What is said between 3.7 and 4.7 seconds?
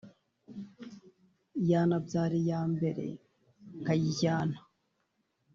nkayijyana